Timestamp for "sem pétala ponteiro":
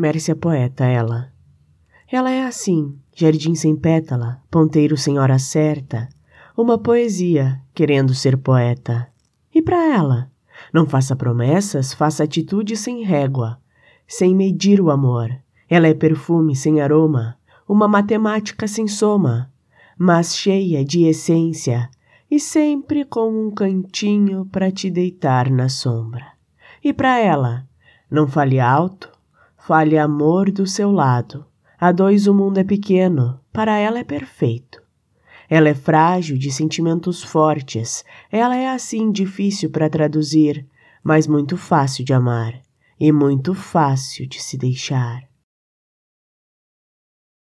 3.54-4.96